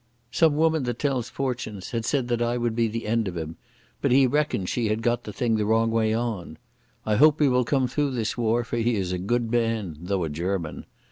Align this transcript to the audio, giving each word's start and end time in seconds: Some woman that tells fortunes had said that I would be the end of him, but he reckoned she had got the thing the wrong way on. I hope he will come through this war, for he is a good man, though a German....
Some 0.31 0.55
woman 0.57 0.81
that 0.85 0.97
tells 0.97 1.29
fortunes 1.29 1.91
had 1.91 2.05
said 2.05 2.27
that 2.29 2.41
I 2.41 2.57
would 2.57 2.75
be 2.75 2.87
the 2.87 3.05
end 3.05 3.27
of 3.27 3.37
him, 3.37 3.57
but 4.01 4.11
he 4.11 4.25
reckoned 4.25 4.67
she 4.67 4.87
had 4.87 5.03
got 5.03 5.25
the 5.25 5.31
thing 5.31 5.57
the 5.57 5.63
wrong 5.67 5.91
way 5.91 6.11
on. 6.11 6.57
I 7.05 7.17
hope 7.17 7.39
he 7.39 7.47
will 7.47 7.63
come 7.63 7.87
through 7.87 8.09
this 8.09 8.35
war, 8.35 8.63
for 8.63 8.77
he 8.77 8.95
is 8.95 9.11
a 9.11 9.19
good 9.19 9.51
man, 9.51 9.97
though 10.01 10.23
a 10.23 10.29
German.... 10.29 10.87